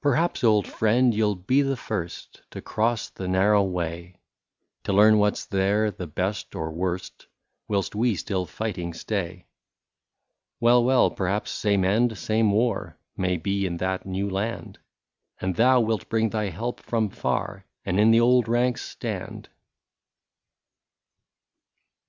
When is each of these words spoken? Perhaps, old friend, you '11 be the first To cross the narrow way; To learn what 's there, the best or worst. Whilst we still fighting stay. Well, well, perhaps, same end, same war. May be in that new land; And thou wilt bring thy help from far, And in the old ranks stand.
Perhaps, 0.00 0.42
old 0.42 0.66
friend, 0.66 1.14
you 1.14 1.24
'11 1.24 1.44
be 1.46 1.62
the 1.62 1.76
first 1.76 2.42
To 2.50 2.60
cross 2.60 3.08
the 3.10 3.28
narrow 3.28 3.62
way; 3.62 4.16
To 4.82 4.92
learn 4.92 5.18
what 5.18 5.36
's 5.36 5.46
there, 5.46 5.88
the 5.92 6.08
best 6.08 6.56
or 6.56 6.72
worst. 6.72 7.28
Whilst 7.68 7.94
we 7.94 8.16
still 8.16 8.44
fighting 8.44 8.92
stay. 8.92 9.46
Well, 10.58 10.82
well, 10.82 11.12
perhaps, 11.12 11.52
same 11.52 11.84
end, 11.84 12.18
same 12.18 12.50
war. 12.50 12.98
May 13.16 13.36
be 13.36 13.64
in 13.64 13.76
that 13.76 14.04
new 14.04 14.28
land; 14.28 14.80
And 15.40 15.54
thou 15.54 15.78
wilt 15.80 16.08
bring 16.08 16.30
thy 16.30 16.48
help 16.48 16.80
from 16.80 17.08
far, 17.08 17.64
And 17.86 18.00
in 18.00 18.10
the 18.10 18.18
old 18.20 18.48
ranks 18.48 18.82
stand. 18.82 19.48